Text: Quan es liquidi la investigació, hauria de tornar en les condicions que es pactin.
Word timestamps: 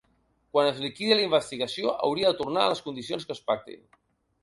Quan 0.55 0.69
es 0.69 0.79
liquidi 0.85 1.17
la 1.19 1.27
investigació, 1.27 1.93
hauria 2.09 2.35
de 2.35 2.41
tornar 2.43 2.67
en 2.67 2.75
les 2.75 2.85
condicions 2.89 3.29
que 3.29 3.41
es 3.41 3.47
pactin. 3.53 3.91